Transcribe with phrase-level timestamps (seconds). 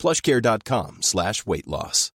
[0.00, 2.10] plushcare.com slash weight loss.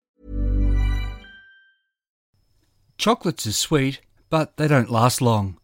[2.98, 4.00] Chocolates are sweet,
[4.30, 5.58] but they don't last long.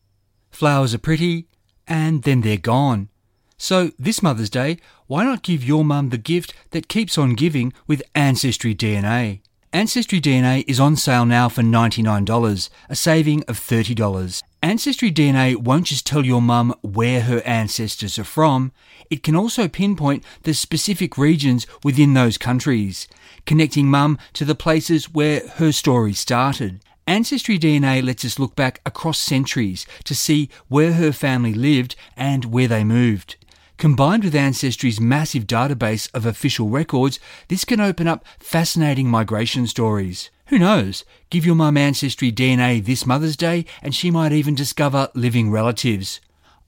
[0.49, 1.47] Flowers are pretty,
[1.87, 3.09] and then they're gone.
[3.57, 7.73] So, this Mother's Day, why not give your mum the gift that keeps on giving
[7.85, 9.41] with Ancestry DNA?
[9.71, 14.43] Ancestry DNA is on sale now for $99, a saving of $30.
[14.63, 18.71] Ancestry DNA won't just tell your mum where her ancestors are from,
[19.11, 23.07] it can also pinpoint the specific regions within those countries,
[23.45, 26.81] connecting mum to the places where her story started.
[27.05, 32.45] Ancestry DNA lets us look back across centuries to see where her family lived and
[32.45, 33.35] where they moved.
[33.77, 40.31] Combined with Ancestry's massive database of official records, this can open up fascinating migration stories.
[40.47, 41.05] Who knows?
[41.29, 46.19] Give your mum Ancestry DNA this Mother's Day and she might even discover living relatives.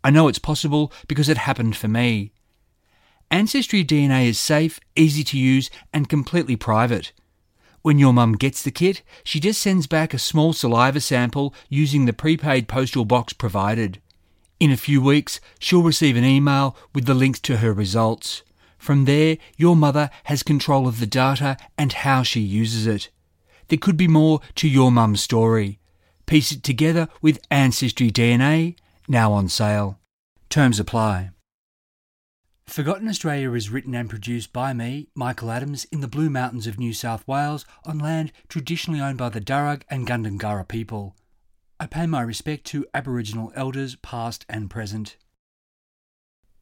[0.03, 2.31] I know it's possible because it happened for me.
[3.31, 7.11] Ancestry DNA is safe, easy to use, and completely private.
[7.81, 12.05] When your mum gets the kit, she just sends back a small saliva sample using
[12.05, 13.99] the prepaid postal box provided.
[14.59, 18.43] In a few weeks, she'll receive an email with the links to her results.
[18.77, 23.09] From there, your mother has control of the data and how she uses it.
[23.69, 25.79] There could be more to your mum's story.
[26.25, 28.75] Piece it together with Ancestry DNA,
[29.07, 29.97] now on sale.
[30.49, 31.31] Terms apply.
[32.65, 36.77] Forgotten Australia is written and produced by me, Michael Adams, in the Blue Mountains of
[36.77, 41.15] New South Wales on land traditionally owned by the Darug and Gundungurra people.
[41.81, 45.15] I pay my respect to Aboriginal elders past and present.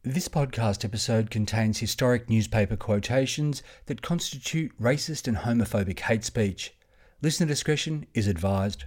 [0.04, 6.76] This podcast episode contains historic newspaper quotations that constitute racist and homophobic hate speech.
[7.24, 8.84] Listener discretion is advised.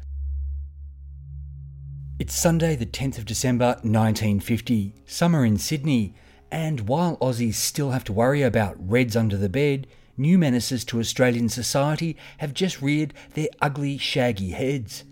[2.20, 6.14] It's Sunday, the 10th of December 1950, summer in Sydney,
[6.52, 11.00] and while Aussies still have to worry about reds under the bed, new menaces to
[11.00, 15.02] Australian society have just reared their ugly, shaggy heads.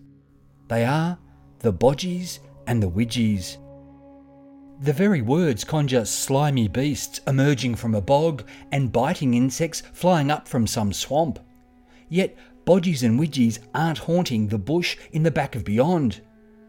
[0.69, 1.19] They are
[1.61, 3.57] the bodgies and the widgies.
[4.81, 10.47] The very words conjure slimy beasts emerging from a bog and biting insects flying up
[10.47, 11.41] from some swamp.
[12.09, 16.21] Yet bodgies and widgies aren't haunting the bush in the back of beyond.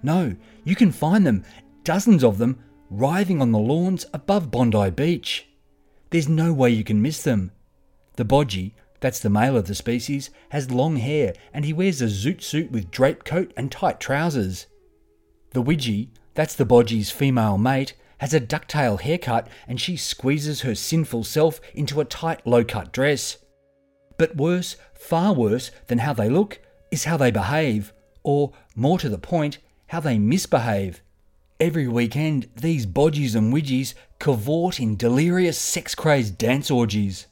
[0.01, 1.43] No, you can find them,
[1.83, 2.57] dozens of them,
[2.89, 5.47] writhing on the lawns above Bondi Beach.
[6.09, 7.51] There's no way you can miss them.
[8.15, 12.05] The bodgie, that's the male of the species, has long hair and he wears a
[12.05, 14.67] zoot suit with draped coat and tight trousers.
[15.51, 20.75] The widgie, that's the bodgie's female mate, has a ducktail haircut and she squeezes her
[20.75, 23.37] sinful self into a tight low cut dress.
[24.17, 26.59] But worse, far worse than how they look,
[26.91, 27.93] is how they behave,
[28.23, 31.01] or, more to the point, how they misbehave.
[31.59, 37.27] Every weekend, these bodgies and widgies cavort in delirious sex crazed dance orgies.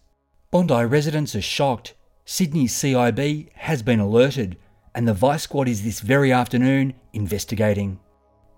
[0.58, 1.94] Bondi residents are shocked.
[2.26, 4.58] Sydney's CIB has been alerted,
[4.96, 8.00] and the Vice Squad is this very afternoon investigating.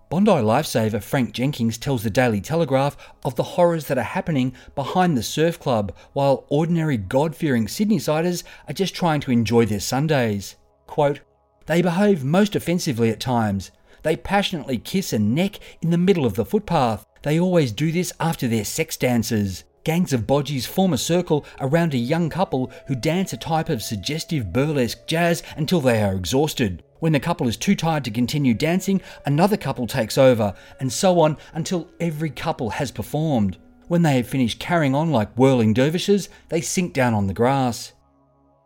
[0.08, 5.14] Bondi lifesaver Frank Jenkins tells the Daily Telegraph of the horrors that are happening behind
[5.14, 10.56] the surf club while ordinary God fearing Sydneysiders are just trying to enjoy their Sundays.
[10.86, 11.20] Quote,
[11.66, 13.72] They behave most offensively at times.
[14.04, 17.04] They passionately kiss and neck in the middle of the footpath.
[17.20, 19.64] They always do this after their sex dances.
[19.82, 23.82] Gangs of bodgies form a circle around a young couple who dance a type of
[23.82, 26.82] suggestive burlesque jazz until they are exhausted.
[26.98, 31.20] When the couple is too tired to continue dancing, another couple takes over, and so
[31.20, 33.56] on until every couple has performed.
[33.88, 37.94] When they have finished carrying on like whirling dervishes, they sink down on the grass.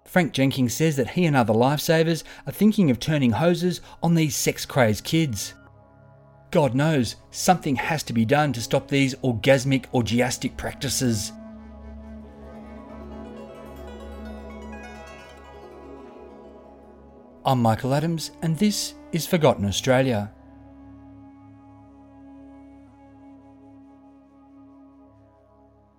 [0.05, 4.35] Frank Jenkins says that he and other lifesavers are thinking of turning hoses on these
[4.35, 5.55] sex crazed kids.
[6.55, 11.33] God knows, something has to be done to stop these orgasmic orgiastic practices.
[17.45, 20.31] I'm Michael Adams, and this is Forgotten Australia.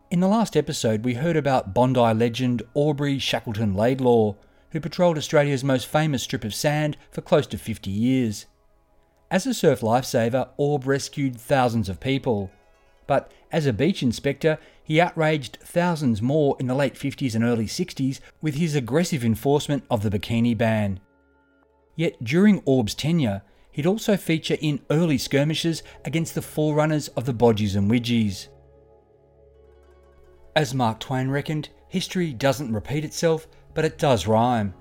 [0.09, 4.35] In the last episode, we heard about Bondi legend Aubrey Shackleton Laidlaw,
[4.71, 8.45] who patrolled Australia's most famous strip of sand for close to 50 years.
[9.31, 12.51] As a surf lifesaver, Aub rescued thousands of people.
[13.07, 17.65] But as a beach inspector, he outraged thousands more in the late 50s and early
[17.65, 20.99] 60s with his aggressive enforcement of the bikini ban.
[21.95, 23.41] Yet during Aub's tenure,
[23.71, 28.49] he'd also feature in early skirmishes against the forerunners of the Bodgies and Widgies.
[30.55, 34.73] As Mark Twain reckoned, history doesn't repeat itself, but it does rhyme.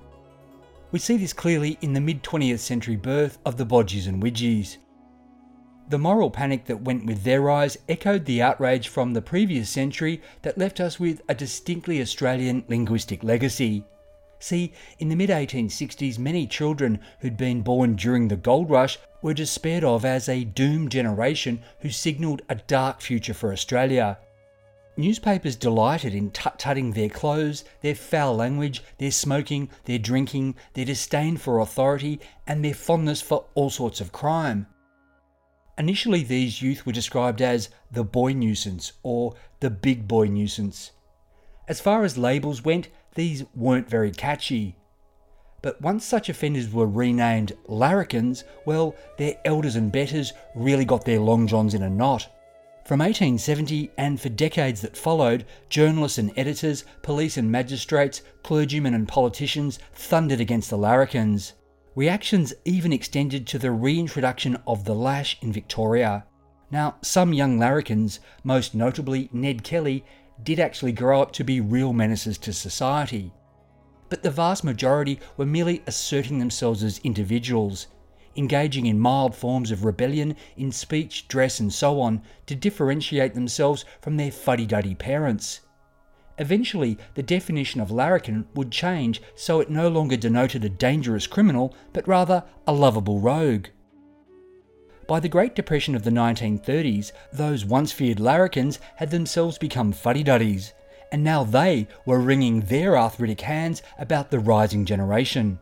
[0.94, 4.76] We see this clearly in the mid 20th century birth of the Bodgies and Widgies.
[5.88, 10.22] The moral panic that went with their rise echoed the outrage from the previous century
[10.42, 13.84] that left us with a distinctly Australian linguistic legacy.
[14.38, 19.34] See, in the mid 1860s, many children who'd been born during the gold rush were
[19.34, 24.18] despaired of as a doomed generation who signalled a dark future for Australia.
[24.96, 30.84] Newspapers delighted in tut tutting their clothes, their foul language, their smoking, their drinking, their
[30.84, 34.66] disdain for authority, and their fondness for all sorts of crime.
[35.76, 40.92] Initially, these youth were described as the boy nuisance or the big boy nuisance.
[41.66, 44.76] As far as labels went, these weren't very catchy.
[45.60, 51.20] But once such offenders were renamed larrikins, well, their elders and betters really got their
[51.20, 52.28] long johns in a knot.
[52.84, 59.08] From 1870 and for decades that followed, journalists and editors, police and magistrates, clergymen and
[59.08, 61.54] politicians thundered against the larrikins.
[61.94, 66.26] Reactions even extended to the reintroduction of the lash in Victoria.
[66.70, 70.04] Now, some young larrikins, most notably Ned Kelly,
[70.42, 73.32] did actually grow up to be real menaces to society.
[74.10, 77.86] But the vast majority were merely asserting themselves as individuals,
[78.36, 83.84] engaging in mild forms of rebellion in speech, dress, and so on to differentiate themselves
[84.00, 85.60] from their fuddy duddy parents.
[86.38, 91.74] Eventually, the definition of larrikin would change so it no longer denoted a dangerous criminal,
[91.92, 93.68] but rather a lovable rogue.
[95.06, 100.72] By the Great Depression of the 1930s, those once feared larrikins had themselves become fuddy-duddies,
[101.12, 105.60] and now they were wringing their arthritic hands about the rising generation.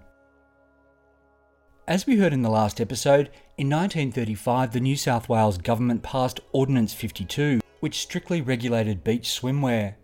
[1.89, 6.39] As we heard in the last episode, in 1935 the New South Wales government passed
[6.53, 9.95] Ordinance 52, which strictly regulated beach swimwear.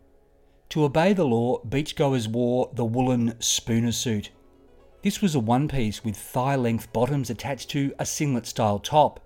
[0.71, 4.31] To obey the law, beachgoers wore the woolen spooner suit.
[5.03, 9.21] This was a one piece with thigh length bottoms attached to a singlet style top.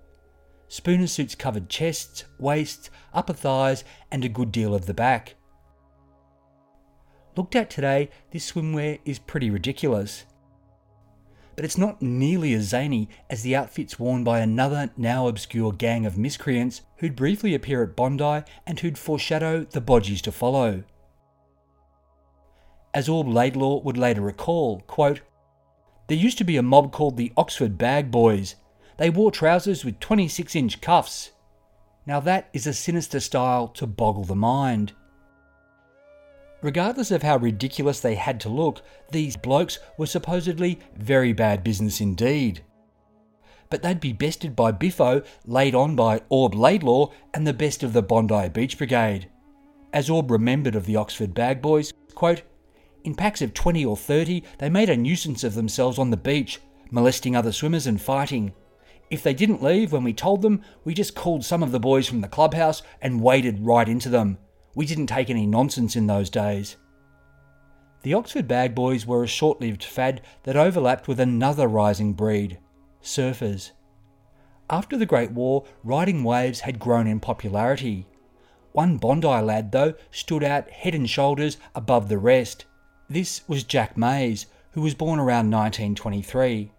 [0.67, 5.33] Spooner suits covered chests, waists, upper thighs, and a good deal of the back.
[7.35, 10.25] Looked at today, this swimwear is pretty ridiculous.
[11.55, 16.05] But it's not nearly as zany as the outfits worn by another now obscure gang
[16.05, 20.83] of miscreants who'd briefly appear at Bondi and who'd foreshadow the bodgies to follow.
[22.93, 25.21] As Aub Laidlaw would later recall, quote,
[26.07, 28.55] There used to be a mob called the Oxford Bag Boys.
[28.97, 31.31] They wore trousers with 26 inch cuffs.
[32.05, 34.93] Now that is a sinister style to boggle the mind.
[36.63, 38.81] Regardless of how ridiculous they had to look,
[39.11, 42.63] these blokes were supposedly very bad business indeed.
[43.69, 47.91] But they'd be bested by Biffo, laid on by Aub Laidlaw, and the best of
[47.91, 49.29] the Bondi Beach Brigade.
[49.91, 52.43] As Aub remembered of the Oxford Bag Boys, quote,
[53.03, 56.61] in packs of 20 or 30, they made a nuisance of themselves on the beach,
[56.89, 58.53] molesting other swimmers and fighting.
[59.09, 62.07] If they didn't leave when we told them, we just called some of the boys
[62.07, 64.37] from the clubhouse and waded right into them.
[64.75, 66.77] We didn't take any nonsense in those days.
[68.01, 72.59] The Oxford Bag Boys were a short lived fad that overlapped with another rising breed
[73.01, 73.71] surfers.
[74.69, 78.07] After the Great War, riding waves had grown in popularity.
[78.71, 82.65] One Bondi lad, though, stood out head and shoulders above the rest.
[83.07, 86.71] This was Jack Mays, who was born around 1923.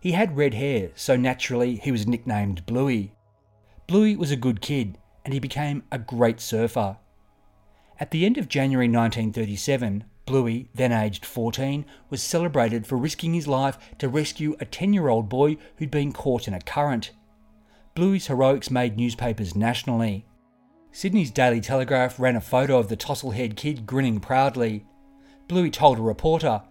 [0.00, 3.12] He had red hair, so naturally he was nicknamed Bluey.
[3.86, 6.96] Bluey was a good kid, and he became a great surfer.
[8.00, 13.46] At the end of January 1937, Bluey, then aged 14, was celebrated for risking his
[13.46, 17.10] life to rescue a 10 year old boy who'd been caught in a current.
[17.94, 20.24] Bluey's heroics made newspapers nationally.
[20.92, 24.86] Sydney's Daily Telegraph ran a photo of the tousle-haired kid grinning proudly.
[25.46, 26.62] Bluey told a reporter,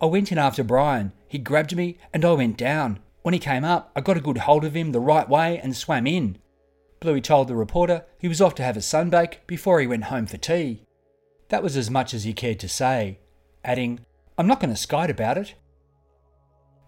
[0.00, 1.12] I went in after Brian.
[1.28, 2.98] He grabbed me and I went down.
[3.22, 5.76] When he came up, I got a good hold of him the right way and
[5.76, 6.38] swam in.
[7.02, 10.24] Bluey told the reporter he was off to have a sunbake before he went home
[10.24, 10.84] for tea.
[11.48, 13.18] That was as much as he cared to say,
[13.64, 14.06] adding,
[14.38, 15.54] I'm not going to skite about it.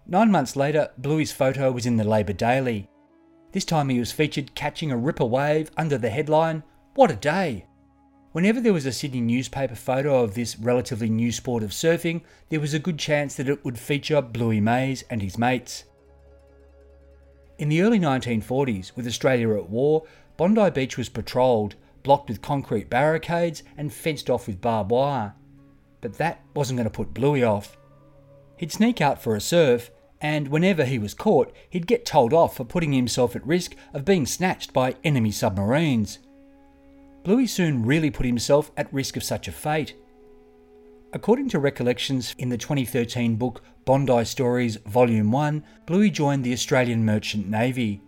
[0.07, 2.89] Nine months later, Bluey's photo was in the Labour Daily.
[3.51, 7.65] This time he was featured catching a ripper wave under the headline, What a Day!
[8.31, 12.61] Whenever there was a Sydney newspaper photo of this relatively new sport of surfing, there
[12.61, 15.83] was a good chance that it would feature Bluey Mays and his mates.
[17.57, 20.03] In the early 1940s, with Australia at war,
[20.35, 25.33] Bondi Beach was patrolled, blocked with concrete barricades and fenced off with barbed wire.
[26.01, 27.77] But that wasn't going to put Bluey off.
[28.57, 32.57] He'd sneak out for a surf, and whenever he was caught, he'd get told off
[32.57, 36.19] for putting himself at risk of being snatched by enemy submarines.
[37.23, 39.95] Bluey soon really put himself at risk of such a fate.
[41.13, 47.05] According to recollections in the 2013 book Bondi Stories Volume 1, Bluey joined the Australian
[47.05, 48.01] Merchant Navy.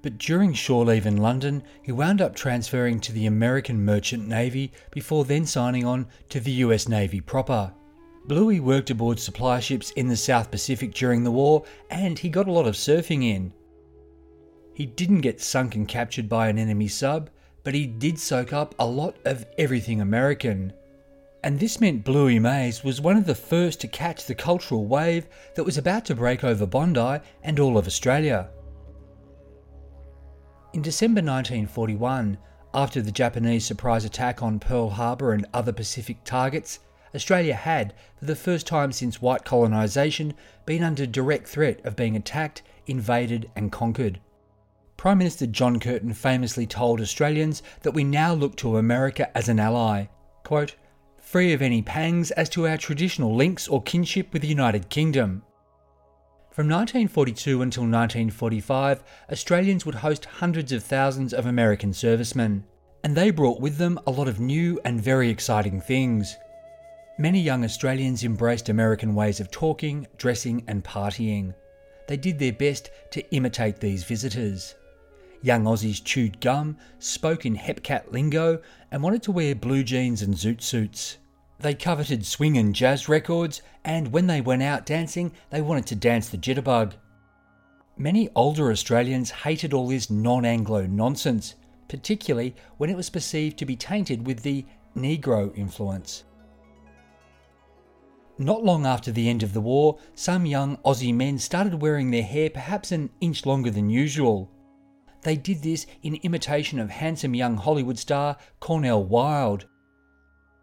[0.00, 4.70] But during shore leave in London, he wound up transferring to the American Merchant Navy
[4.92, 7.72] before then signing on to the US Navy proper.
[8.26, 12.46] Bluey worked aboard supply ships in the South Pacific during the war and he got
[12.46, 13.52] a lot of surfing in.
[14.72, 17.28] He didn't get sunk and captured by an enemy sub,
[17.64, 20.72] but he did soak up a lot of everything American.
[21.44, 25.28] And this meant Bluey Mays was one of the first to catch the cultural wave
[25.54, 28.50] that was about to break over Bondi and all of Australia.
[30.74, 32.38] In December 1941,
[32.74, 36.80] after the Japanese surprise attack on Pearl Harbor and other Pacific targets,
[37.14, 40.34] Australia had, for the first time since white colonisation,
[40.66, 44.20] been under direct threat of being attacked, invaded, and conquered.
[44.96, 49.60] Prime Minister John Curtin famously told Australians that we now look to America as an
[49.60, 50.06] ally.
[50.44, 50.74] Quote,
[51.28, 55.42] free of any pangs as to our traditional links or kinship with the United Kingdom.
[56.50, 62.64] From 1942 until 1945, Australians would host hundreds of thousands of American servicemen,
[63.04, 66.34] and they brought with them a lot of new and very exciting things.
[67.18, 71.52] Many young Australians embraced American ways of talking, dressing, and partying.
[72.06, 74.76] They did their best to imitate these visitors.
[75.40, 80.34] Young Aussies chewed gum, spoke in hepcat lingo, and wanted to wear blue jeans and
[80.34, 81.18] zoot suits.
[81.60, 85.96] They coveted swing and jazz records, and when they went out dancing, they wanted to
[85.96, 86.94] dance the jitterbug.
[87.96, 91.56] Many older Australians hated all this non Anglo nonsense,
[91.88, 94.64] particularly when it was perceived to be tainted with the
[94.96, 96.24] Negro influence.
[98.38, 102.22] Not long after the end of the war, some young Aussie men started wearing their
[102.22, 104.48] hair perhaps an inch longer than usual.
[105.22, 109.66] They did this in imitation of handsome young Hollywood star Cornel Wilde.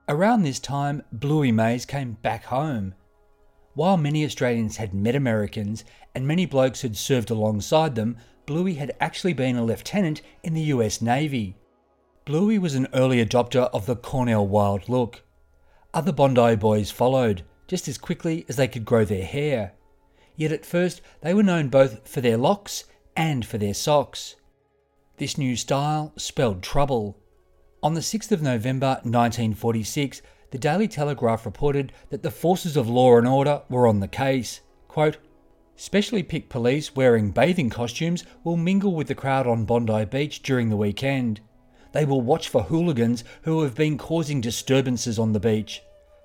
[0.07, 2.93] Around this time, Bluey Mays came back home.
[3.73, 5.83] While many Australians had met Americans
[6.13, 10.61] and many blokes had served alongside them, Bluey had actually been a lieutenant in the
[10.61, 11.57] US Navy.
[12.23, 15.23] Bluey was an early adopter of the Cornel Wilde look.
[15.93, 19.73] Other Bondi boys followed, just as quickly as they could grow their hair.
[20.37, 22.85] Yet at first they were known both for their locks
[23.17, 24.35] and for their socks.
[25.17, 27.17] This new style spelled trouble.
[27.81, 33.17] On the 6th of November 1946, the Daily Telegraph reported that the forces of law
[33.17, 34.59] and order were on the case.
[34.89, 35.17] Quote,
[35.77, 40.67] Specially picked police wearing bathing costumes will mingle with the crowd on Bondi Beach during
[40.67, 41.39] the weekend.
[41.93, 45.81] They will watch for hooligans who have been causing disturbances on the beach.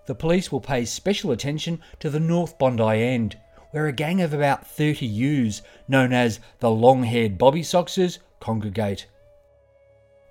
[0.07, 3.39] The police will pay special attention to the North Bondi end,
[3.71, 9.07] where a gang of about 30 youths, known as the long haired Bobby Soxers, congregate.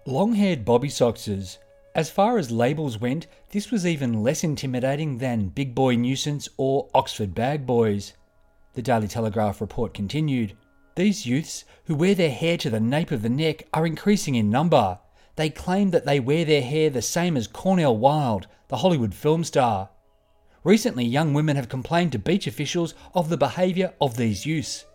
[0.05, 1.57] Long haired Bobby Soxers.
[1.95, 6.89] As far as labels went, this was even less intimidating than Big Boy Nuisance or
[6.93, 8.13] Oxford Bag Boys.
[8.73, 10.55] The Daily Telegraph report continued.
[10.95, 14.49] These youths, who wear their hair to the nape of the neck, are increasing in
[14.49, 14.99] number.
[15.35, 19.43] They claim that they wear their hair the same as Cornel Wilde, the Hollywood film
[19.43, 19.89] star.
[20.63, 24.85] Recently, young women have complained to beach officials of the behaviour of these youths.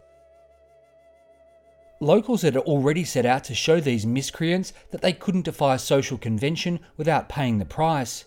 [2.01, 6.81] Locals had already set out to show these miscreants that they couldn't defy social convention
[6.97, 8.25] without paying the price.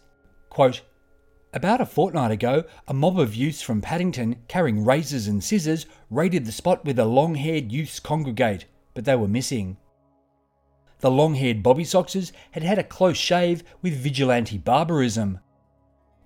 [0.50, 0.82] Quote,
[1.54, 6.46] about a fortnight ago, a mob of youths from Paddington carrying razors and scissors raided
[6.46, 9.78] the spot where the long haired youths congregate, but they were missing.
[11.00, 15.40] The long haired Bobby Soxers had had a close shave with vigilante barbarism.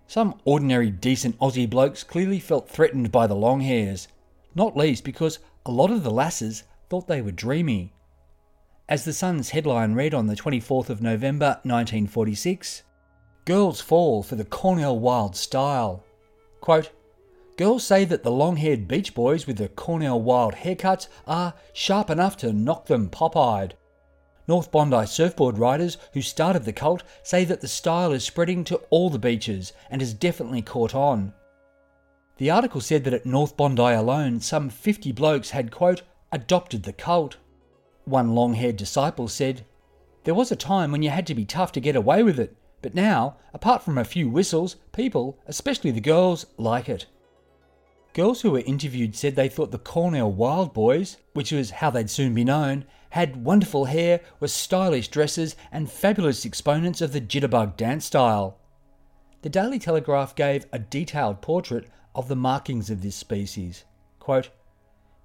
[0.08, 4.08] Some ordinary decent Aussie blokes clearly felt threatened by the long hairs,
[4.56, 7.94] not least because a lot of the lasses thought they were dreamy.
[8.90, 12.84] As the Sun's headline read on the 24th of November 1946,
[13.46, 16.04] Girls fall for the Cornel Wilde style.
[16.60, 16.92] Quote,
[17.56, 22.10] Girls say that the long haired beach boys with the Cornel Wilde haircuts are sharp
[22.10, 23.78] enough to knock them pop eyed.
[24.50, 28.82] North Bondi surfboard riders who started the cult say that the style is spreading to
[28.90, 31.32] all the beaches and has definitely caught on.
[32.36, 36.94] The article said that at North Bondi alone, some 50 blokes had, quote, adopted the
[36.94, 37.38] cult.
[38.06, 39.66] One long haired disciple said,
[40.24, 42.56] There was a time when you had to be tough to get away with it,
[42.82, 47.06] but now, apart from a few whistles, people, especially the girls, like it.
[48.14, 52.10] Girls who were interviewed said they thought the Cornel Wilde Boys, which was how they'd
[52.10, 57.78] soon be known, had wonderful hair, were stylish dresses, and fabulous exponents of the jitterbug
[57.78, 58.58] dance style.
[59.44, 63.86] The Daily Telegraph gave a detailed portrait of the markings of this species.
[64.20, 64.50] Quote,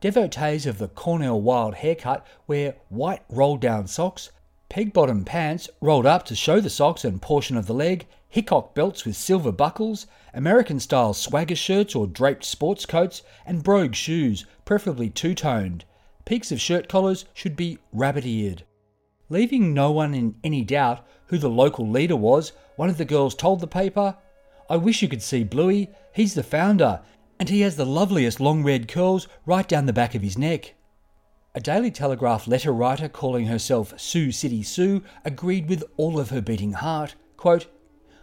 [0.00, 4.30] Devotees of the Cornel Wilde haircut wear white rolled down socks,
[4.68, 8.74] peg bottom pants rolled up to show the socks and portion of the leg, Hickok
[8.74, 14.44] belts with silver buckles, American style swagger shirts or draped sports coats, and brogue shoes,
[14.66, 15.86] preferably two toned.
[16.26, 18.64] Peaks of shirt collars should be rabbit eared.
[19.30, 23.34] Leaving no one in any doubt who the local leader was, one of the girls
[23.34, 24.16] told the paper,
[24.68, 25.88] I wish you could see Bluey.
[26.12, 27.00] He's the founder,
[27.38, 30.74] and he has the loveliest long red curls right down the back of his neck.
[31.54, 36.42] A Daily Telegraph letter writer calling herself Sioux City Sue agreed with all of her
[36.42, 37.14] beating heart.
[37.36, 37.66] Quote,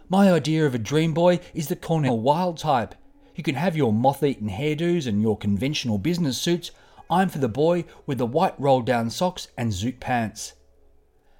[0.08, 2.94] my idea of a dream boy is the Cornel Wilde type.
[3.34, 6.70] You can have your moth eaten hairdos and your conventional business suits.
[7.10, 10.52] I'm for the boy with the white rolled down socks and zoot pants.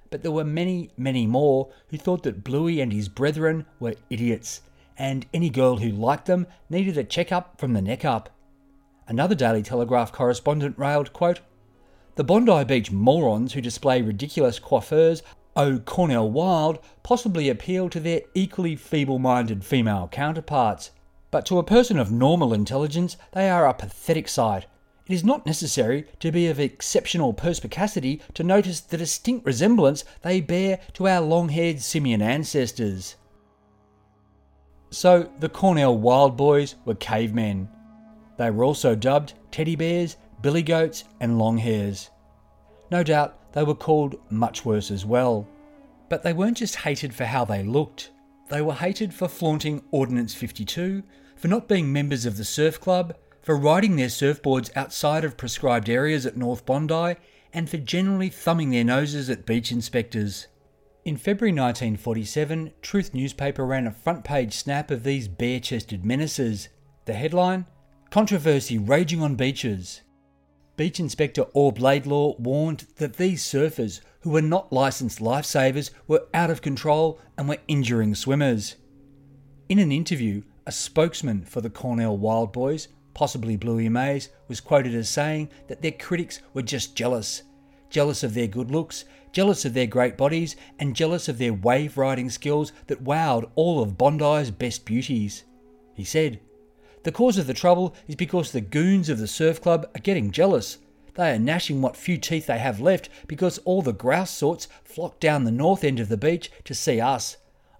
[0.09, 4.61] But there were many, many more who thought that Bluey and his brethren were idiots,
[4.97, 8.29] and any girl who liked them needed a check-up from the neck up.
[9.07, 11.41] Another Daily Telegraph correspondent railed, quote,
[12.15, 15.21] The Bondi Beach morons who display ridiculous coiffures
[15.57, 15.63] O.
[15.63, 20.91] Oh, Cornel Wilde possibly appeal to their equally feeble minded female counterparts,
[21.31, 24.65] but to a person of normal intelligence they are a pathetic sight.
[25.07, 30.41] It is not necessary to be of exceptional perspicacity to notice the distinct resemblance they
[30.41, 33.15] bear to our long haired simian ancestors.
[34.95, 37.67] So, the Cornel Wilde Boys were cavemen.
[38.37, 42.11] They were also dubbed teddy bears, billy goats, and long hairs.
[42.89, 45.49] No doubt they were called much worse as well.
[46.07, 48.11] But they weren't just hated for how they looked,
[48.47, 51.03] they were hated for flaunting Ordinance 52,
[51.35, 55.89] for not being members of the surf club, for riding their surfboards outside of prescribed
[55.89, 57.15] areas at North Bondi,
[57.51, 60.47] and for generally thumbing their noses at beach inspectors.
[61.05, 66.69] In February 1947, Truth newspaper ran a front page snap of these bare chested menaces.
[67.05, 67.67] The headline
[68.09, 70.01] Controversy raging on beaches.
[70.77, 76.49] Beach Inspector Aub Laidlaw warned that these surfers, who were not licensed lifesavers, were out
[76.49, 78.75] of control and were injuring swimmers.
[79.69, 84.95] In an interview, a spokesman for the Cornel Wilde Boys, possibly Bluey Mays, was quoted
[84.95, 87.43] as saying that their critics were just jealous.
[87.95, 91.97] Jealous of their good looks, jealous of their great bodies, and jealous of their wave
[91.97, 95.45] riding skills that wowed all of Bondi's best beauties.
[95.93, 96.41] He said,
[97.03, 100.31] the cause of the trouble is because the goons of the surf club are getting
[100.31, 100.79] jealous.
[101.13, 105.21] They are gnashing what few teeth they have left because all the grouse sorts flock
[105.21, 107.37] down the north end of the beach to see us.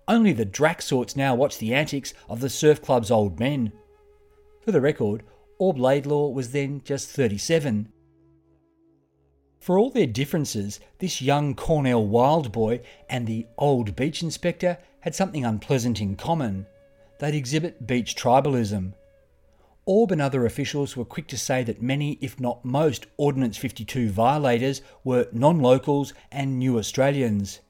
[0.07, 3.73] Only the drac sorts now watch the antics of the surf club's old men.
[4.61, 5.23] For the record,
[5.59, 7.91] Aub Laidlaw was then just 37.
[9.65, 15.15] For all their differences, this young Cornel Wilde boy and the old beach inspector had
[15.15, 16.67] something unpleasant in common.
[17.17, 18.93] They'd exhibit beach tribalism.
[19.87, 24.11] Aub and other officials were quick to say that many, if not most, Ordinance 52
[24.11, 27.61] violators were non locals and new Australians.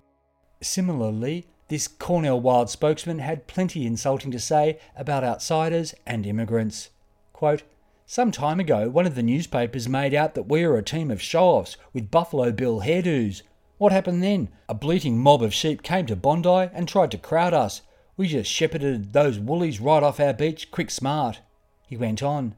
[0.61, 6.89] Similarly, this Cornel Wilde spokesman had plenty insulting to say about outsiders and immigrants.
[7.31, 7.63] Quote,
[8.05, 11.21] some time ago, one of the newspapers made out that we were a team of
[11.21, 13.41] show offs with Buffalo Bill hairdos.
[13.77, 14.49] What happened then?
[14.69, 17.81] A bleating mob of sheep came to Bondi and tried to crowd us.
[18.15, 21.41] We just shepherded those woolies right off our beach quick smart.
[21.87, 22.55] He went on.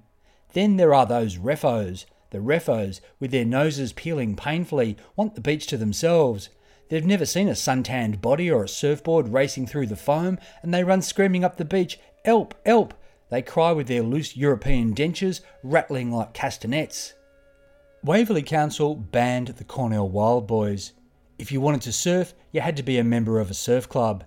[0.53, 2.05] Then there are those refos.
[2.31, 6.49] The refos, with their noses peeling painfully, want the beach to themselves.
[6.89, 10.83] They've never seen a suntanned body or a surfboard racing through the foam, and they
[10.83, 12.53] run screaming up the beach, Help!
[12.65, 12.93] Help!
[13.29, 17.13] They cry with their loose European dentures, rattling like castanets.
[18.03, 20.93] Waverley Council banned the Cornel Wilde Boys.
[21.37, 24.23] If you wanted to surf, you had to be a member of a surf club.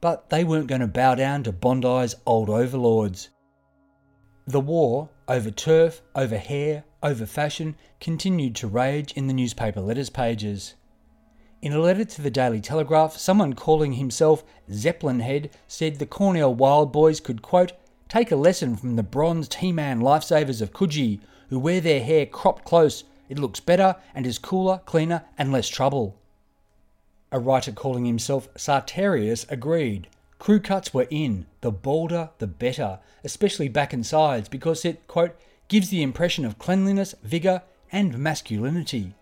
[0.00, 3.28] But they weren't going to bow down to Bondi's old overlords.
[4.46, 10.10] The war over turf, over hair, over fashion continued to rage in the newspaper letters
[10.10, 10.74] pages.
[11.62, 16.56] In a letter to the Daily Telegraph, someone calling himself Zeppelin Head said the Cornel
[16.56, 17.72] Wilde Boys could, quote,
[18.12, 22.26] take a lesson from the bronzed He Man lifesavers of Coogee, who wear their hair
[22.26, 23.04] cropped close.
[23.30, 26.20] It looks better and is cooler, cleaner, and less trouble.
[27.30, 30.08] A writer calling himself Sartorius agreed.
[30.38, 35.34] Crew cuts were in, the bolder the better, especially back and sides, because it, quote,
[35.68, 39.14] gives the impression of cleanliness, vigour, and masculinity.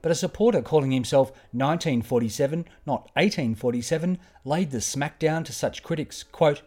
[0.00, 6.62] But a supporter calling himself 1947, not 1847, laid the smackdown to such critics, quote,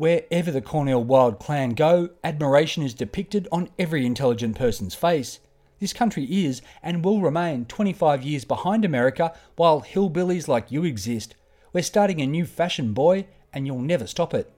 [0.00, 5.40] Wherever the Cornel Wilde clan go, admiration is depicted on every intelligent person's face.
[5.78, 11.34] This country is and will remain 25 years behind America while hillbillies like you exist.
[11.74, 14.50] We're starting a new fashion, boy, and you'll never stop it.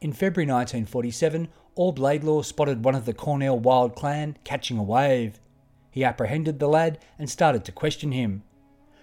[0.00, 1.46] In February 1947,
[1.78, 5.38] Aub Laidlaw spotted one of the Cornel Wilde clan catching a wave.
[5.92, 8.42] He apprehended the lad and started to question him.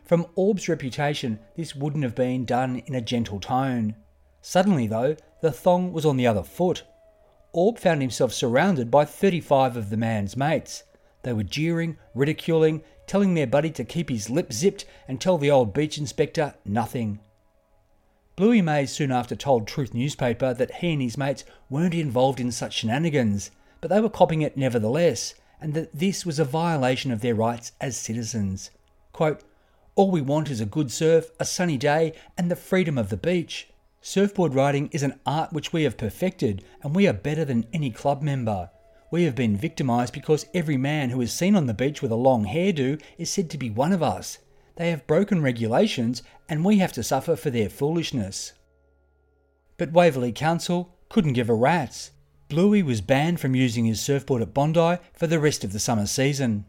[0.03, 3.95] From Aub's reputation, this wouldn't have been done in a gentle tone.
[4.45, 6.83] Suddenly, though, the thong was on the other foot.
[7.55, 10.83] Aub found himself surrounded by 35 of the man's mates.
[11.21, 15.49] They were jeering, ridiculing, telling their buddy to keep his lip zipped and tell the
[15.49, 17.21] old beach inspector nothing.
[18.35, 22.51] Bluey Mays soon after told Truth newspaper that he and his mates weren't involved in
[22.51, 27.21] such shenanigans, but they were copying it nevertheless, and that this was a violation of
[27.21, 28.71] their rights as citizens.
[29.13, 29.41] Quote,
[29.95, 33.15] All we want is a good surf, a sunny day, and the freedom of the
[33.15, 33.69] beach.
[34.05, 37.89] Surfboard riding is an art which we have perfected, and we are better than any
[37.89, 38.69] club member.
[39.09, 42.15] We have been victimised because every man who is seen on the beach with a
[42.15, 44.39] long hairdo is said to be one of us.
[44.75, 48.51] They have broken regulations, and we have to suffer for their foolishness.
[49.77, 52.11] But Waverley Council couldn't give a rat's.
[52.49, 56.07] Bluey was banned from using his surfboard at Bondi for the rest of the summer
[56.07, 56.65] season.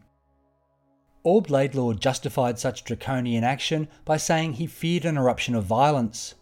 [1.25, 6.35] Aub Laidlaw justified such draconian action by saying he feared an eruption of violence.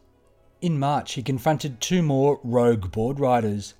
[0.63, 3.73] In March, he confronted two more rogue board riders.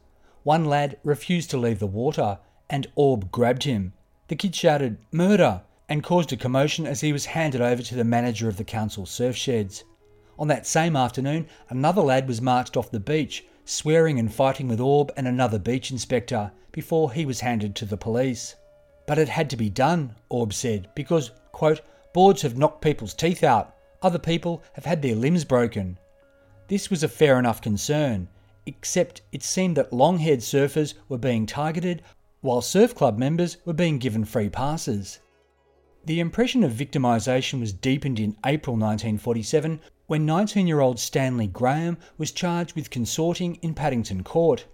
[0.44, 3.94] One lad refused to leave the water, and Aub grabbed him.
[4.28, 5.62] The kid shouted, Murder!
[5.88, 9.06] and caused a commotion as he was handed over to the manager of the council
[9.06, 9.86] surf sheds.
[10.38, 14.82] On that same afternoon, another lad was marched off the beach, swearing and fighting with
[14.82, 18.56] Aub and another beach inspector, before he was handed to the police.
[19.08, 21.80] But it had to be done, Aub said, because, quote,
[22.12, 25.98] boards have knocked people's teeth out, other people have had their limbs broken.
[26.68, 28.30] This was a fair enough concern,
[28.66, 32.02] except it seemed that long haired surfers were being targeted
[32.42, 35.20] while surf club members were being given free passes.
[36.06, 41.98] The impression of victimisation was deepened in April 1947 when 19 year old Stanley Graham
[42.18, 44.66] was charged with consorting in Paddington Court.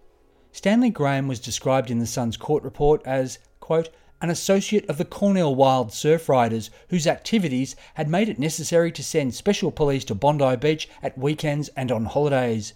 [0.52, 3.89] Stanley Graham was described in the Sun's court report as, quote,
[4.21, 9.03] an associate of the Cornel Wilde Surf Riders whose activities had made it necessary to
[9.03, 12.73] send special police to Bondi Beach at weekends and on holidays.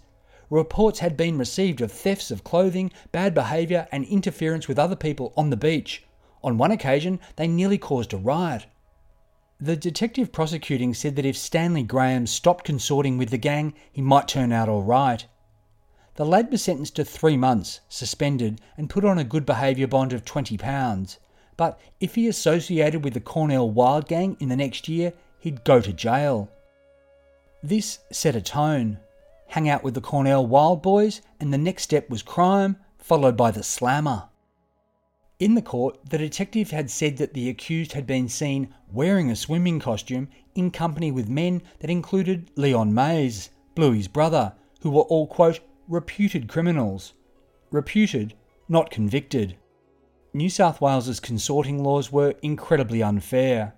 [0.48, 5.34] Reports had been received of thefts of clothing, bad behaviour, and interference with other people
[5.36, 6.04] on the beach.
[6.42, 8.66] On one occasion, they nearly caused a riot.
[9.60, 14.28] The detective prosecuting said that if Stanley Graham stopped consorting with the gang, he might
[14.28, 15.26] turn out all right.
[16.14, 20.12] The lad was sentenced to three months, suspended, and put on a good behaviour bond
[20.12, 20.58] of £20
[21.56, 25.80] but if he associated with the Cornel Wilde Gang in the next year, he'd go
[25.80, 26.50] to jail.
[27.62, 28.98] This set a tone.
[29.48, 33.50] Hang out with the Cornel Wilde Boys, and the next step was crime, followed by
[33.50, 34.28] the slammer.
[35.38, 39.36] In the court, the detective had said that the accused had been seen wearing a
[39.36, 45.26] swimming costume in company with men that included Leon Mays, Bluey's brother, who were all,
[45.26, 47.14] quote, reputed criminals.
[47.70, 48.34] Reputed,
[48.68, 49.56] not convicted.
[50.36, 53.74] New South Wales's consorting laws were incredibly unfair.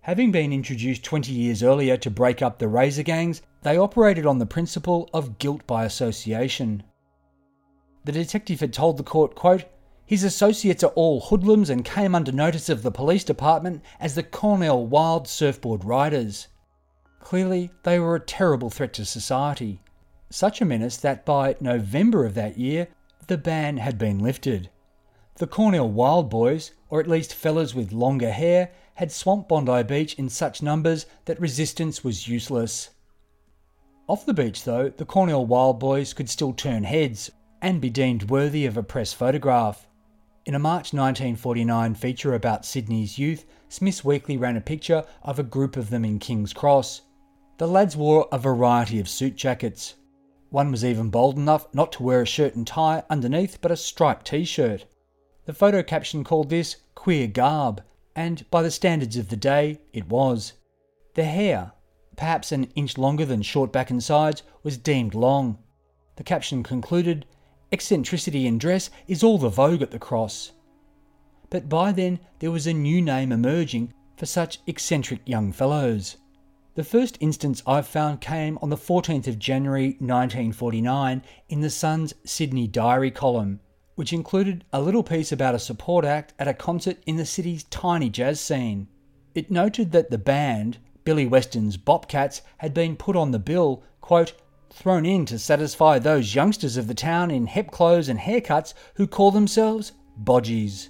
[0.00, 4.38] Having been introduced 20 years earlier to break up the razor gangs, they operated on
[4.38, 6.82] the principle of guilt by association.
[8.04, 9.64] The detective had told the court, quote,
[10.04, 14.24] his associates are all hoodlums and came under notice of the police department as the
[14.24, 16.48] Cornel Wilde Surfboard Riders.
[17.20, 19.80] Clearly, they were a terrible threat to society.
[20.30, 22.88] Such a menace that by November of that year,
[23.28, 24.68] the ban had been lifted.
[25.36, 30.14] The Cornel Wilde Boys, or at least fellas with longer hair, had swamped Bondi Beach
[30.14, 32.90] in such numbers that resistance was useless.
[34.08, 37.30] Off the beach, though, the Cornel Wilde Boys could still turn heads
[37.62, 39.88] and be deemed worthy of a press photograph.
[40.44, 45.44] In a March 1949 feature about Sydney's youth, Smith's Weekly ran a picture of a
[45.44, 47.02] group of them in King's Cross.
[47.56, 49.94] The lads wore a variety of suit jackets.
[50.50, 53.76] One was even bold enough not to wear a shirt and tie underneath but a
[53.76, 54.84] striped t shirt.
[55.44, 57.82] The photo caption called this queer garb,
[58.14, 60.52] and by the standards of the day, it was.
[61.14, 61.72] The hair,
[62.14, 65.58] perhaps an inch longer than short back and sides, was deemed long.
[66.14, 67.26] The caption concluded
[67.72, 70.52] Eccentricity in dress is all the vogue at the cross.
[71.50, 76.18] But by then, there was a new name emerging for such eccentric young fellows.
[76.76, 82.14] The first instance I've found came on the 14th of January 1949 in the Sun's
[82.24, 83.58] Sydney Diary column
[83.94, 87.64] which included a little piece about a support act at a concert in the city's
[87.64, 88.88] tiny jazz scene.
[89.34, 94.34] It noted that the band, Billy Weston's Bobcats, had been put on the bill, quote,
[94.70, 99.06] thrown in to satisfy those youngsters of the town in hep clothes and haircuts who
[99.06, 100.88] call themselves bodgies.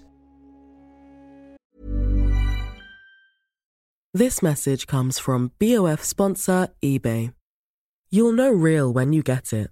[4.15, 7.33] This message comes from BOF sponsor eBay.
[8.11, 9.72] You'll know real when you get it.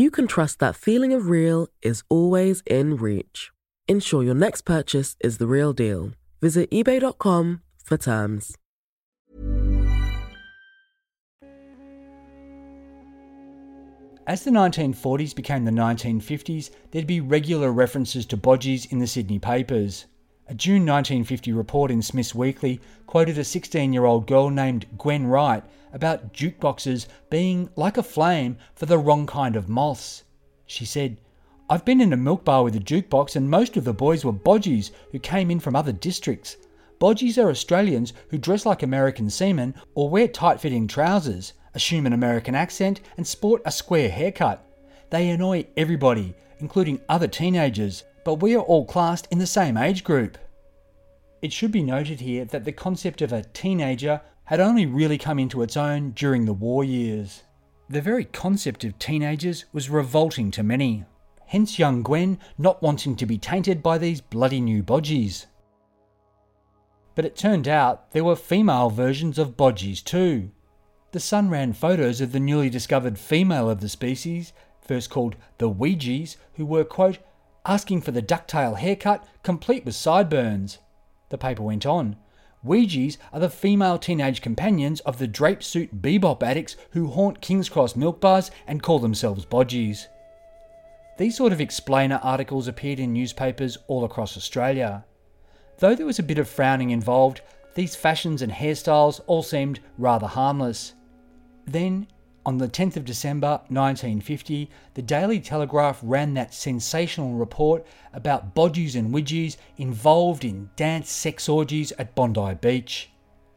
[0.00, 3.50] you can trust that feeling of real is always in reach.
[3.86, 6.12] Ensure your next purchase is the real deal.
[6.40, 8.56] Visit eBay.com for terms.
[14.26, 19.38] As the 1940s became the 1950s, there'd be regular references to bodgies in the Sydney
[19.38, 20.06] papers.
[20.48, 25.26] A June 1950 report in Smith's Weekly quoted a 16 year old girl named Gwen
[25.26, 30.24] Wright about jukeboxes being like a flame for the wrong kind of moths.
[30.66, 31.18] She said,
[31.68, 34.32] I've been in a milk bar with a jukebox, and most of the boys were
[34.32, 36.56] bodgies who came in from other districts.
[37.00, 42.12] Bodgies are Australians who dress like American seamen or wear tight fitting trousers, assume an
[42.12, 44.66] American accent, and sport a square haircut.
[45.10, 50.04] They annoy everybody, including other teenagers, but we are all classed in the same age
[50.04, 50.38] group.
[51.40, 55.38] It should be noted here that the concept of a teenager had only really come
[55.38, 57.44] into its own during the war years.
[57.88, 61.04] The very concept of teenagers was revolting to many,
[61.46, 65.46] hence young Gwen not wanting to be tainted by these bloody new bodgies.
[67.14, 70.50] But it turned out there were female versions of bodgies too.
[71.12, 75.70] The Sun ran photos of the newly discovered female of the species, first called the
[75.70, 77.18] Weegies, who were, quote,
[77.64, 80.78] asking for the ducktail haircut, complete with sideburns.
[81.28, 82.16] The paper went on.
[82.64, 87.70] Weegies are the female teenage companions of the drape suit bebop addicts who haunt King's
[87.70, 90.08] Cross milk bars and call themselves bodgies.
[91.16, 95.04] These sort of explainer articles appeared in newspapers all across Australia.
[95.78, 97.40] Though there was a bit of frowning involved,
[97.74, 100.94] these fashions and hairstyles all seemed rather harmless.
[101.66, 102.08] Then,
[102.46, 108.96] on the 10th of December 1950, the Daily Telegraph ran that sensational report about bodgies
[108.96, 113.10] and widgies involved in dance sex orgies at Bondi Beach.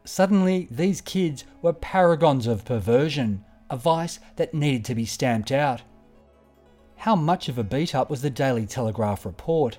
[0.04, 5.82] Suddenly, these kids were paragons of perversion, a vice that needed to be stamped out.
[6.96, 9.78] How much of a beat up was the Daily Telegraph report?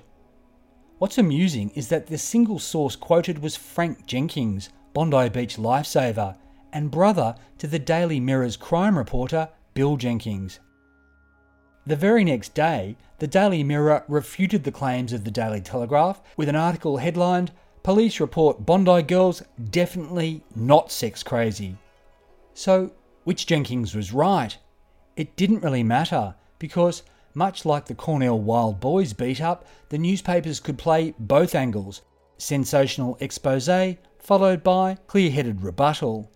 [0.98, 6.36] What's amusing is that the single source quoted was Frank Jenkins, Bondi Beach lifesaver,
[6.72, 10.60] and brother to the Daily Mirror's crime reporter, Bill Jenkins.
[11.86, 16.48] The very next day, the Daily Mirror refuted the claims of the Daily Telegraph with
[16.48, 17.52] an article headlined
[17.82, 21.76] Police report Bondi girls definitely not sex crazy.
[22.52, 22.90] So,
[23.22, 24.58] which Jenkins was right?
[25.14, 30.58] It didn't really matter because, much like the Cornel Wilde Boys beat up, the newspapers
[30.58, 32.02] could play both angles
[32.38, 33.70] sensational expose
[34.18, 36.28] followed by clear headed rebuttal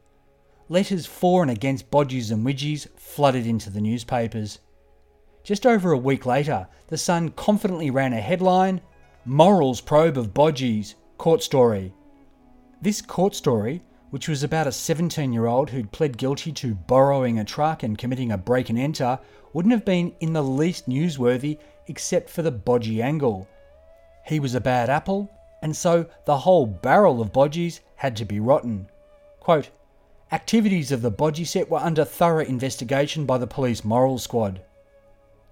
[0.71, 4.61] letters for and against bodgies and widgies flooded into the newspapers.
[5.43, 8.81] Just over a week later, The Sun confidently ran a headline
[9.25, 11.93] Morals Probe of Bodgies, Court Story.
[12.81, 17.41] This court story, which was about a 17 year old who'd pled guilty to borrowing
[17.41, 19.19] a truck and committing a break and enter,
[19.53, 23.49] wouldn't have been in the least newsworthy except for the bodgy angle.
[24.25, 25.29] He was a bad apple,
[25.63, 28.89] and so the whole barrel of bodgies had to be rotten.
[29.41, 29.71] Quote,
[30.33, 34.61] Activities of the Bodgy set were under thorough investigation by the police moral squad.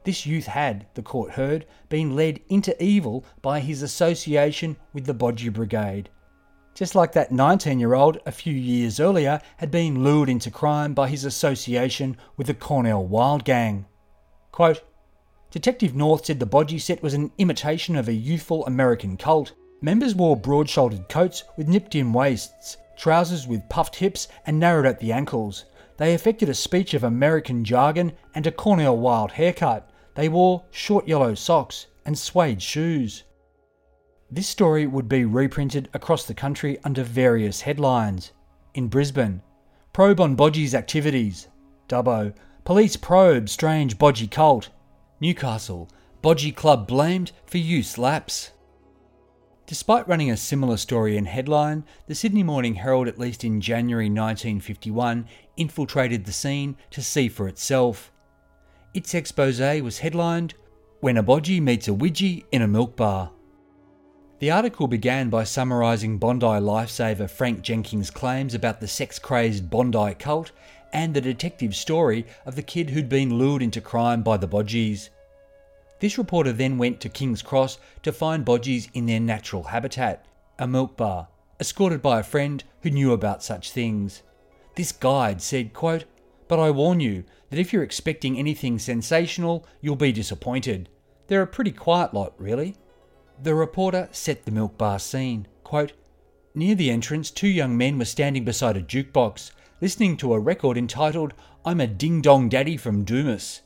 [0.05, 5.15] This youth had, the court heard, been led into evil by his association with the
[5.15, 6.11] Bodgy Brigade.
[6.75, 10.95] Just like that 19 year old a few years earlier had been lured into crime
[10.95, 13.85] by his association with the Cornel Wilde Gang.
[14.53, 14.85] Quote,
[15.51, 19.55] Detective North said the Bodgy set was an imitation of a youthful American cult.
[19.83, 24.85] Members wore broad shouldered coats with nipped in waists, trousers with puffed hips and narrowed
[24.85, 25.65] at the ankles.
[25.97, 29.89] They affected a speech of American jargon and a Cornel Wilde haircut.
[30.15, 33.23] They wore short yellow socks and suede shoes.
[34.31, 38.33] This story would be reprinted across the country under various headlines.
[38.75, 39.43] In Brisbane,
[39.93, 41.49] probe on Bodgy's activities.
[41.89, 42.35] Dubbo,
[42.65, 44.69] police probe strange Bodgy cult.
[45.21, 45.89] Newcastle,
[46.23, 48.51] Bodgy club blamed for use lapse.
[49.69, 54.07] Despite running a similar story and headline, the Sydney Morning Herald, at least in January
[54.07, 55.27] 1951,
[55.59, 58.11] infiltrated the scene to see for itself.
[58.95, 60.55] Its expose was headlined,
[61.01, 63.31] When a Bodgie Meets a Widgie in a Milk Bar.
[64.39, 70.15] The article began by summarising Bondi lifesaver Frank Jenkins' claims about the sex crazed Bondi
[70.15, 70.51] cult
[70.95, 75.11] and the detective story of the kid who'd been lured into crime by the Bodgies.
[76.01, 80.25] This reporter then went to King's Cross to find Bodgies in their natural habitat,
[80.59, 84.23] a milk bar, escorted by a friend who knew about such things.
[84.77, 86.05] This guide said, quote,
[86.47, 90.89] But I warn you that if you're expecting anything sensational, you'll be disappointed.
[91.27, 92.77] They're a pretty quiet lot, really.
[93.43, 95.49] The reporter set the milk bar scene.
[95.65, 95.93] Quote,
[96.55, 100.79] Near the entrance, two young men were standing beside a jukebox, listening to a record
[100.79, 101.35] entitled
[101.65, 103.63] I'm a Ding Dong Daddy from Dumas.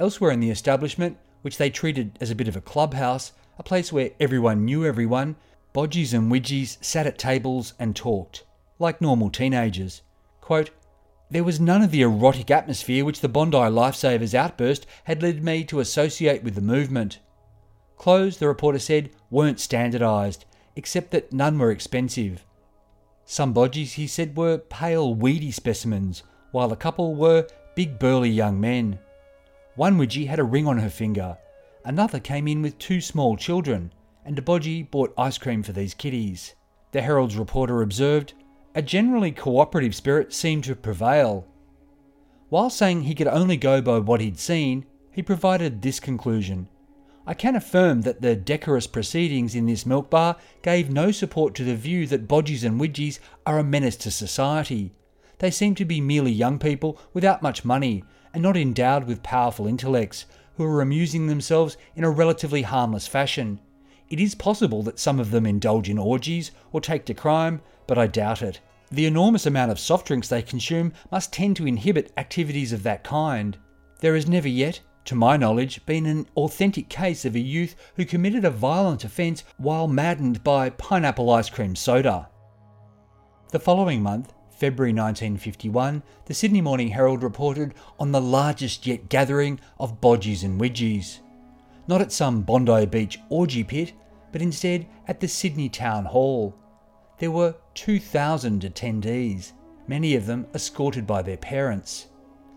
[0.00, 3.92] Elsewhere in the establishment, which they treated as a bit of a clubhouse, a place
[3.92, 5.36] where everyone knew everyone,
[5.74, 8.44] Bodgies and Widgies sat at tables and talked,
[8.78, 10.00] like normal teenagers.
[10.40, 10.70] Quote,
[11.30, 15.64] there was none of the erotic atmosphere which the Bondi Lifesavers outburst had led me
[15.64, 17.18] to associate with the movement.
[17.98, 22.46] Clothes, the reporter said, weren't standardised, except that none were expensive.
[23.26, 28.58] Some bodgies, he said, were pale, weedy specimens, while a couple were big, burly young
[28.58, 28.98] men.
[29.76, 31.38] One widgie had a ring on her finger,
[31.84, 33.92] another came in with two small children,
[34.24, 36.54] and a bodgie bought ice cream for these kiddies.
[36.92, 38.34] The Herald's reporter observed,
[38.74, 41.46] a generally cooperative spirit seemed to prevail.
[42.48, 46.68] While saying he could only go by what he'd seen, he provided this conclusion
[47.26, 51.64] I can affirm that the decorous proceedings in this milk bar gave no support to
[51.64, 54.94] the view that bodgies and widgies are a menace to society.
[55.38, 58.02] They seem to be merely young people without much money
[58.32, 63.60] and not endowed with powerful intellects who are amusing themselves in a relatively harmless fashion.
[64.08, 67.98] It is possible that some of them indulge in orgies or take to crime, but
[67.98, 68.60] I doubt it.
[68.90, 73.04] The enormous amount of soft drinks they consume must tend to inhibit activities of that
[73.04, 73.56] kind.
[74.00, 78.04] There has never yet to my knowledge, been an authentic case of a youth who
[78.04, 82.28] committed a violent offence while maddened by pineapple ice cream soda.
[83.50, 89.58] The following month, February 1951, the Sydney Morning Herald reported on the largest yet gathering
[89.78, 91.20] of bodgies and widgies.
[91.88, 93.94] Not at some Bondi Beach orgy pit,
[94.30, 96.54] but instead at the Sydney Town Hall.
[97.16, 99.52] There were 2,000 attendees,
[99.88, 102.08] many of them escorted by their parents.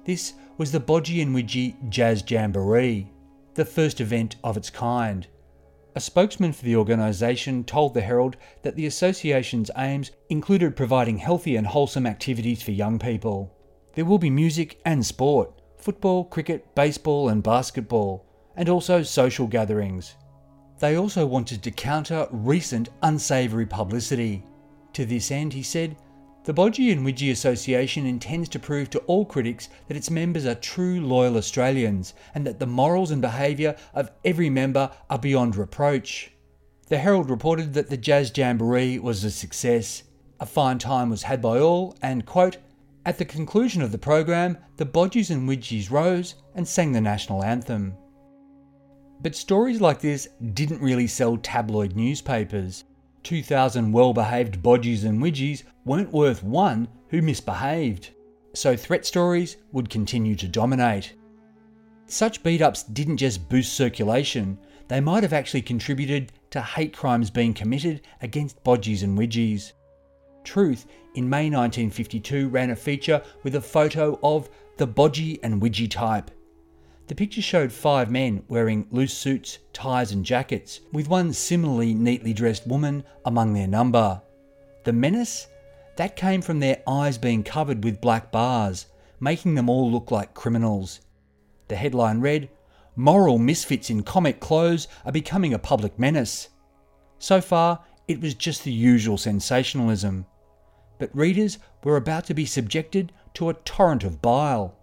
[0.03, 3.13] This was the Bodgie and Widgie Jazz Jamboree,
[3.53, 5.25] the first event of its kind.
[5.95, 11.55] A spokesman for the organisation told the Herald that the association's aims included providing healthy
[11.55, 13.55] and wholesome activities for young people.
[13.93, 18.25] There will be music and sport football, cricket, baseball, and basketball,
[18.55, 20.15] and also social gatherings.
[20.79, 24.43] They also wanted to counter recent unsavoury publicity.
[24.93, 25.97] To this end, he said,
[26.45, 30.55] the Bodgie and Widgie Association intends to prove to all critics that its members are
[30.55, 36.31] true loyal Australians and that the morals and behaviour of every member are beyond reproach.
[36.87, 40.03] The Herald reported that the Jazz Jamboree was a success.
[40.41, 42.57] A fine time was had by all, and, quote,
[43.05, 47.43] at the conclusion of the program, the Bodgies and Widgies rose and sang the national
[47.43, 47.95] anthem.
[49.21, 52.83] But stories like this didn't really sell tabloid newspapers.
[53.23, 58.11] 2,000 well behaved bodgies and widgies weren't worth one who misbehaved.
[58.53, 61.13] So threat stories would continue to dominate.
[62.05, 64.57] Such beat ups didn't just boost circulation,
[64.87, 69.71] they might have actually contributed to hate crimes being committed against bodgies and widgies.
[70.43, 75.89] Truth in May 1952 ran a feature with a photo of the bodgie and widgie
[75.89, 76.29] type.
[77.07, 82.33] The picture showed five men wearing loose suits, ties, and jackets, with one similarly neatly
[82.33, 84.21] dressed woman among their number.
[84.85, 85.47] The menace?
[85.97, 88.87] That came from their eyes being covered with black bars,
[89.19, 91.01] making them all look like criminals.
[91.67, 92.49] The headline read
[92.95, 96.49] Moral misfits in comic clothes are becoming a public menace.
[97.19, 100.25] So far, it was just the usual sensationalism.
[100.99, 104.77] But readers were about to be subjected to a torrent of bile.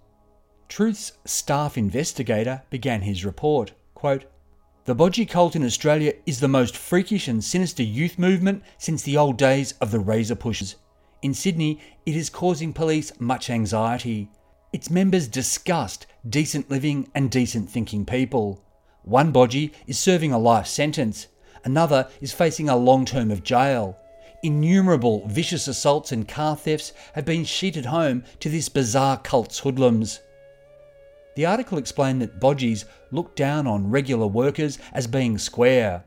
[0.70, 3.72] Truth's staff investigator began his report.
[3.92, 4.26] Quote,
[4.84, 9.16] the Bodgie cult in Australia is the most freakish and sinister youth movement since the
[9.16, 10.76] old days of the razor pushers.
[11.22, 14.30] In Sydney, it is causing police much anxiety.
[14.72, 18.64] Its members disgust decent living and decent thinking people.
[19.02, 21.26] One bodgie is serving a life sentence,
[21.64, 23.98] another is facing a long term of jail.
[24.44, 30.20] Innumerable vicious assaults and car thefts have been sheeted home to this bizarre cult's hoodlums.
[31.36, 36.04] The article explained that bodgies looked down on regular workers as being square,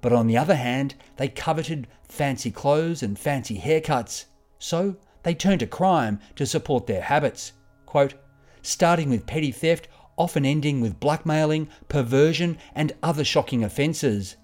[0.00, 4.26] but on the other hand, they coveted fancy clothes and fancy haircuts,
[4.58, 7.52] so they turned to crime to support their habits.
[7.86, 8.14] Quote,
[8.62, 14.36] starting with petty theft, often ending with blackmailing, perversion, and other shocking offences.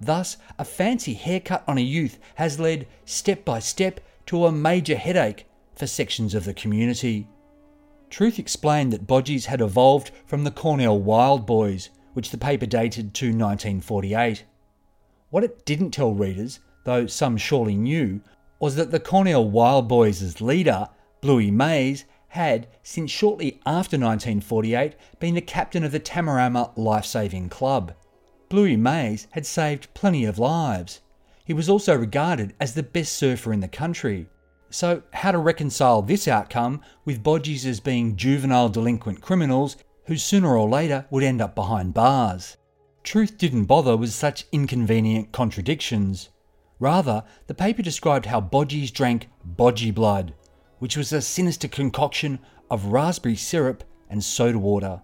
[0.00, 4.96] Thus, a fancy haircut on a youth has led, step by step, to a major
[4.96, 7.28] headache for sections of the community.
[8.16, 13.12] Truth explained that bodgies had evolved from the Cornel Wilde Boys, which the paper dated
[13.12, 14.42] to 1948.
[15.28, 18.22] What it didn't tell readers, though some surely knew,
[18.58, 20.88] was that the Cornel Wilde Boys' leader,
[21.20, 27.50] Bluey Mays, had, since shortly after 1948, been the captain of the Tamarama Life Saving
[27.50, 27.92] Club.
[28.48, 31.02] Bluey Mays had saved plenty of lives.
[31.44, 34.30] He was also regarded as the best surfer in the country.
[34.70, 40.56] So, how to reconcile this outcome with bodgies as being juvenile delinquent criminals who sooner
[40.56, 42.56] or later would end up behind bars?
[43.04, 46.30] Truth didn't bother with such inconvenient contradictions.
[46.80, 50.34] Rather, the paper described how bodgies drank bodgy blood,
[50.80, 52.38] which was a sinister concoction
[52.70, 55.00] of raspberry syrup and soda water.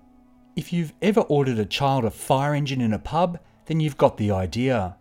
[0.57, 4.17] If you've ever ordered a child a fire engine in a pub, then you've got
[4.17, 4.97] the idea.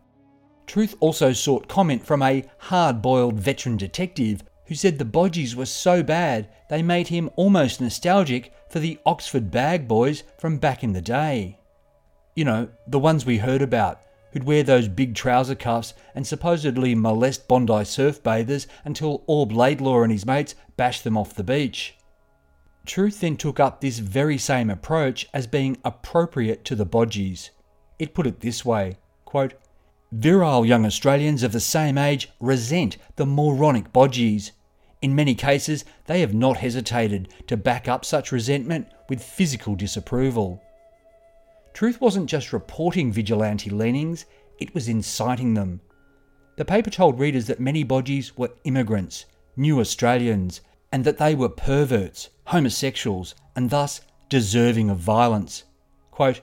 [0.67, 5.65] Truth also sought comment from a hard boiled veteran detective who said the bodgies were
[5.65, 10.93] so bad they made him almost nostalgic for the Oxford bag boys from back in
[10.93, 11.59] the day.
[12.37, 13.99] You know, the ones we heard about,
[14.31, 20.03] who'd wear those big trouser cuffs and supposedly molest Bondi surf bathers until Aub Laidlaw
[20.03, 21.97] and his mates bashed them off the beach.
[22.85, 27.49] Truth then took up this very same approach as being appropriate to the bodgies.
[27.99, 29.53] It put it this way quote,
[30.13, 34.51] Virile young Australians of the same age resent the moronic bodgies.
[35.01, 40.61] In many cases, they have not hesitated to back up such resentment with physical disapproval.
[41.73, 44.25] Truth wasn't just reporting vigilante leanings,
[44.59, 45.81] it was inciting them.
[46.57, 49.25] The paper told readers that many bodgies were immigrants,
[49.55, 55.63] new Australians, and that they were perverts, homosexuals, and thus deserving of violence.
[56.11, 56.41] Quote,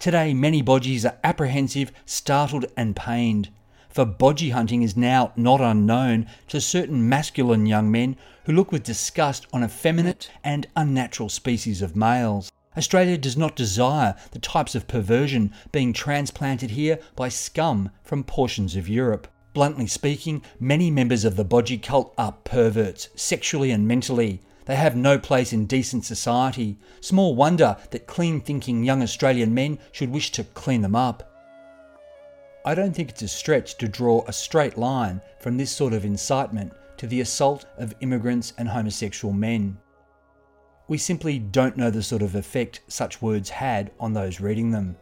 [0.00, 3.50] Today, many bodgies are apprehensive, startled, and pained.
[3.94, 8.82] For bodgy hunting is now not unknown to certain masculine young men who look with
[8.82, 12.50] disgust on effeminate and unnatural species of males.
[12.76, 18.74] Australia does not desire the types of perversion being transplanted here by scum from portions
[18.74, 19.28] of Europe.
[19.52, 24.40] Bluntly speaking, many members of the bodgy cult are perverts, sexually and mentally.
[24.64, 26.78] They have no place in decent society.
[27.00, 31.30] Small wonder that clean thinking young Australian men should wish to clean them up.
[32.66, 36.04] I don't think it's a stretch to draw a straight line from this sort of
[36.04, 39.76] incitement to the assault of immigrants and homosexual men.
[40.88, 44.96] We simply don't know the sort of effect such words had on those reading them.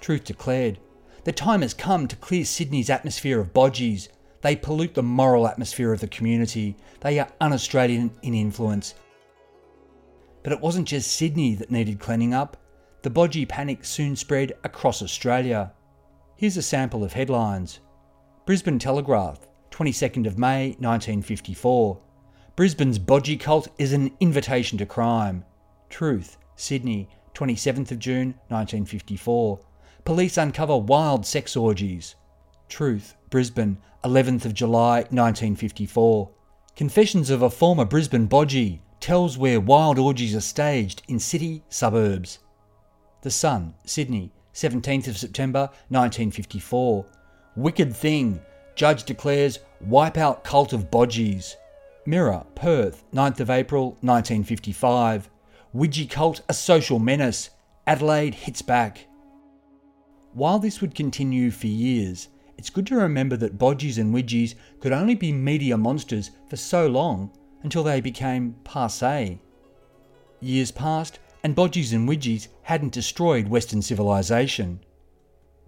[0.00, 0.78] Truth declared,
[1.24, 4.08] the time has come to clear Sydney's atmosphere of bodgies.
[4.42, 6.76] They pollute the moral atmosphere of the community.
[7.00, 8.94] They are un Australian in influence.
[10.42, 12.58] But it wasn't just Sydney that needed cleaning up.
[13.02, 15.72] The bodgy panic soon spread across Australia.
[16.36, 17.78] Here's a sample of headlines
[18.44, 22.00] Brisbane Telegraph, 22nd of May 1954.
[22.56, 25.44] Brisbane's bodgy cult is an invitation to crime.
[25.88, 29.60] Truth, Sydney, 27th of June 1954.
[30.04, 32.16] Police uncover wild sex orgies.
[32.68, 36.30] Truth, Brisbane, 11th of July 1954.
[36.74, 42.40] Confessions of a former Brisbane bodgie tells where wild orgies are staged in city suburbs.
[43.22, 47.04] The Sun, Sydney, 17th of September 1954.
[47.56, 48.40] Wicked thing.
[48.76, 51.54] Judge declares wipeout cult of bodgies.
[52.06, 55.28] Mirror, Perth, 9th of April 1955.
[55.74, 57.50] Widgie cult a social menace.
[57.86, 59.06] Adelaide hits back.
[60.32, 64.92] While this would continue for years, it's good to remember that bodgies and widgies could
[64.92, 67.30] only be media monsters for so long
[67.62, 69.38] until they became passe.
[70.40, 74.80] Years passed, and bodgies and widgies hadn't destroyed Western civilization.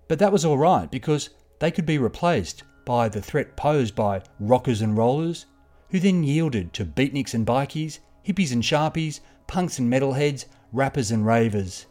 [0.08, 4.80] But that was alright because they could be replaced by the threat posed by rockers
[4.80, 5.44] and rollers,
[5.90, 11.26] who then yielded to beatniks and bikies, hippies and sharpies, punks and metalheads, rappers and
[11.26, 11.86] ravers.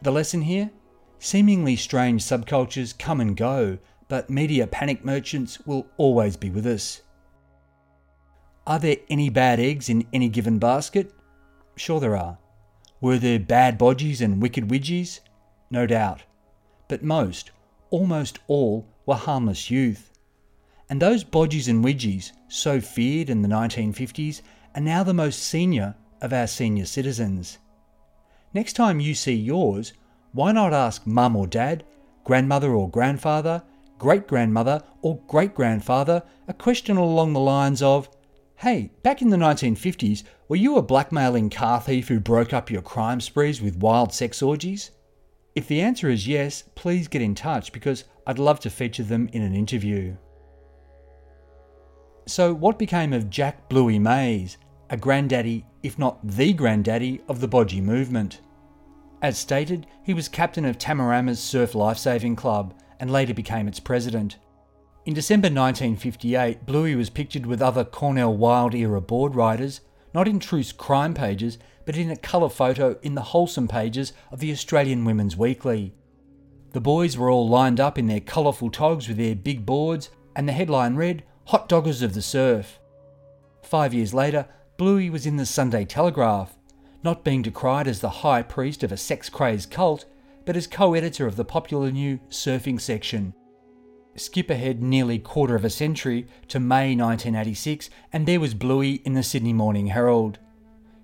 [0.00, 0.70] The lesson here?
[1.18, 7.02] Seemingly strange subcultures come and go, but media panic merchants will always be with us.
[8.66, 11.12] Are there any bad eggs in any given basket?
[11.76, 12.38] Sure, there are.
[13.00, 15.20] Were there bad bodgies and wicked widgies?
[15.70, 16.22] No doubt.
[16.88, 17.50] But most,
[17.90, 20.12] almost all, were harmless youth.
[20.88, 24.42] And those bodgies and widgies, so feared in the 1950s,
[24.74, 27.58] are now the most senior of our senior citizens.
[28.54, 29.94] Next time you see yours,
[30.32, 31.84] why not ask mum or dad,
[32.24, 33.62] grandmother or grandfather,
[33.98, 38.08] great grandmother or great grandfather a question along the lines of,
[38.56, 40.22] Hey, back in the 1950s,
[40.52, 44.42] Were you a blackmailing car thief who broke up your crime sprees with wild sex
[44.42, 44.90] orgies?
[45.54, 49.30] If the answer is yes, please get in touch because I'd love to feature them
[49.32, 50.14] in an interview.
[52.26, 54.58] So, what became of Jack Bluey Mays,
[54.90, 58.42] a granddaddy, if not the granddaddy, of the Bodgie movement?
[59.22, 64.36] As stated, he was captain of Tamarama's Surf Lifesaving Club and later became its president.
[65.06, 69.80] In December 1958, Bluey was pictured with other Cornel Wilde era board riders,
[70.14, 74.40] not in true crime pages, but in a colour photo in the wholesome pages of
[74.40, 75.94] the Australian Women's Weekly.
[76.72, 80.48] The boys were all lined up in their colourful togs with their big boards, and
[80.48, 82.78] the headline read, Hot Doggers of the Surf.
[83.62, 84.46] Five years later,
[84.76, 86.56] Bluey was in the Sunday Telegraph,
[87.02, 90.06] not being decried as the high priest of a sex crazed cult,
[90.44, 93.34] but as co editor of the popular new surfing section.
[94.14, 99.14] Skip ahead nearly quarter of a century to May 1986, and there was Bluey in
[99.14, 100.38] the Sydney Morning Herald.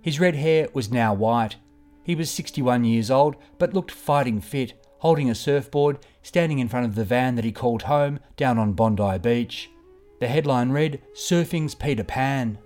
[0.02, 1.56] His red hair was now white.
[2.02, 6.86] He was 61 years old, but looked fighting fit, holding a surfboard, standing in front
[6.86, 9.70] of the van that he called home down on Bondi Beach.
[10.20, 12.58] The headline read, Surfing's Peter Pan.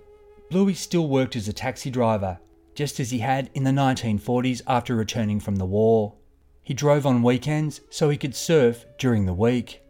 [0.49, 2.39] Bluey still worked as a taxi driver,
[2.75, 6.15] just as he had in the 1940s after returning from the war.
[6.63, 9.82] He drove on weekends so he could surf during the week.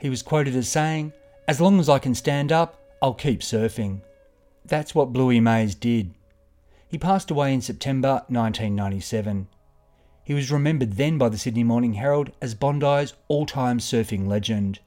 [0.00, 1.12] He was quoted as saying,
[1.46, 4.00] As long as I can stand up, I'll keep surfing.
[4.64, 6.14] That's what Bluey Mays did.
[6.88, 9.48] He passed away in September 1997.
[10.24, 14.80] He was remembered then by the Sydney Morning Herald as Bondi's all time surfing legend.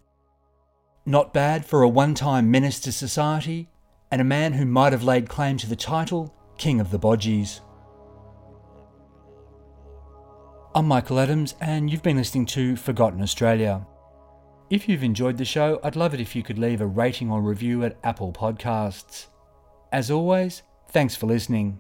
[1.06, 3.70] Not bad for a one time menace to society
[4.12, 7.60] and a man who might have laid claim to the title King of the Bodgies.
[10.76, 13.86] I'm Michael Adams, and you've been listening to Forgotten Australia.
[14.74, 17.44] If you've enjoyed the show, I'd love it if you could leave a rating or
[17.44, 19.28] review at Apple Podcasts.
[19.92, 21.80] As always, thanks for listening.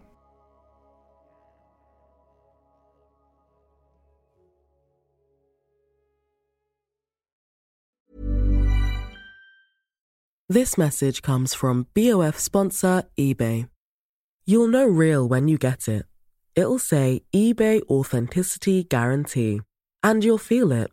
[10.47, 13.69] This message comes from BOF sponsor eBay.
[14.45, 16.05] You'll know real when you get it.
[16.53, 19.61] It'll say eBay Authenticity Guarantee.
[20.03, 20.92] And you'll feel it.